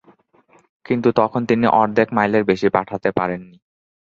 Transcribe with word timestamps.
কিন্তু 0.85 1.09
তখন 1.19 1.41
তিনি 1.49 1.65
অর্ধেক 1.75 2.07
মাইলের 2.13 2.43
বেশি 2.51 2.67
পাঠাতে 2.75 3.09
পারেন 3.17 3.41
নি। 3.43 3.57